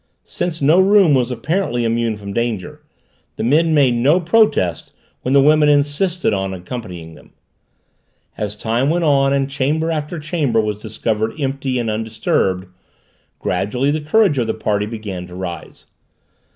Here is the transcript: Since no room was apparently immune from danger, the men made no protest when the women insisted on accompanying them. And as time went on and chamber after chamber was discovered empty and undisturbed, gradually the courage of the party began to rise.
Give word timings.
Since 0.25 0.63
no 0.63 0.79
room 0.79 1.13
was 1.13 1.29
apparently 1.29 1.85
immune 1.85 2.17
from 2.17 2.33
danger, 2.33 2.81
the 3.35 3.43
men 3.43 3.71
made 3.75 3.93
no 3.93 4.19
protest 4.19 4.93
when 5.21 5.35
the 5.35 5.41
women 5.43 5.69
insisted 5.69 6.33
on 6.33 6.55
accompanying 6.55 7.13
them. 7.13 7.33
And 8.35 8.45
as 8.47 8.55
time 8.55 8.89
went 8.89 9.03
on 9.03 9.31
and 9.31 9.47
chamber 9.47 9.91
after 9.91 10.17
chamber 10.17 10.59
was 10.59 10.77
discovered 10.81 11.39
empty 11.39 11.77
and 11.77 11.87
undisturbed, 11.91 12.65
gradually 13.37 13.91
the 13.91 14.01
courage 14.01 14.39
of 14.39 14.47
the 14.47 14.55
party 14.55 14.87
began 14.87 15.27
to 15.27 15.35
rise. 15.35 15.85